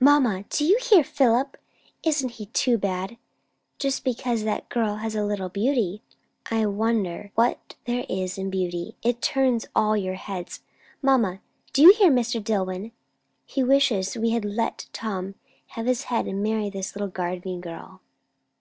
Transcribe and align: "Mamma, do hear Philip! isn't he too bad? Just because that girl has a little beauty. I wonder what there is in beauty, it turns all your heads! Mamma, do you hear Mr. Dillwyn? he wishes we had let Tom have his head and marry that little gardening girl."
"Mamma, 0.00 0.46
do 0.48 0.76
hear 0.82 1.04
Philip! 1.04 1.56
isn't 2.02 2.28
he 2.30 2.46
too 2.46 2.76
bad? 2.76 3.16
Just 3.78 4.02
because 4.02 4.42
that 4.42 4.68
girl 4.68 4.96
has 4.96 5.14
a 5.14 5.24
little 5.24 5.48
beauty. 5.48 6.02
I 6.50 6.66
wonder 6.66 7.30
what 7.36 7.76
there 7.84 8.04
is 8.08 8.36
in 8.36 8.50
beauty, 8.50 8.96
it 9.04 9.22
turns 9.22 9.66
all 9.72 9.96
your 9.96 10.14
heads! 10.16 10.62
Mamma, 11.02 11.40
do 11.72 11.82
you 11.82 11.94
hear 11.94 12.10
Mr. 12.10 12.42
Dillwyn? 12.42 12.90
he 13.46 13.62
wishes 13.62 14.16
we 14.16 14.30
had 14.30 14.44
let 14.44 14.86
Tom 14.92 15.36
have 15.68 15.86
his 15.86 16.02
head 16.10 16.26
and 16.26 16.42
marry 16.42 16.68
that 16.68 16.92
little 16.96 17.06
gardening 17.06 17.60
girl." 17.60 18.00